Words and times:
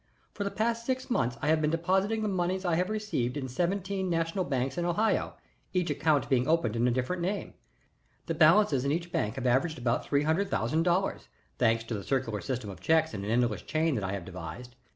For 0.33 0.43
the 0.43 0.49
past 0.49 0.83
six 0.87 1.11
months 1.11 1.37
I 1.43 1.49
have 1.49 1.61
been 1.61 1.69
depositing 1.69 2.23
the 2.23 2.27
moneys 2.27 2.65
I 2.65 2.73
have 2.73 2.89
received 2.89 3.37
in 3.37 3.47
seventeen 3.47 4.09
national 4.09 4.45
banks 4.45 4.75
in 4.75 4.83
Ohio, 4.83 5.35
each 5.75 5.91
account 5.91 6.27
being 6.27 6.47
opened 6.47 6.75
in 6.75 6.87
a 6.87 6.91
different 6.91 7.21
name. 7.21 7.53
The 8.25 8.33
balances 8.33 8.83
in 8.83 8.91
each 8.91 9.11
bank 9.11 9.35
have 9.35 9.45
averaged 9.45 9.77
about 9.77 10.03
three 10.03 10.23
hundred 10.23 10.49
thousand 10.49 10.81
dollars, 10.81 11.27
thanks 11.59 11.83
to 11.83 11.99
a 11.99 12.03
circular 12.03 12.41
system 12.41 12.71
of 12.71 12.81
checks 12.81 13.13
in 13.13 13.23
an 13.23 13.29
endless 13.29 13.61
chain 13.61 13.93
that 13.93 14.03
I 14.03 14.13
have 14.13 14.25
devised. 14.25 14.73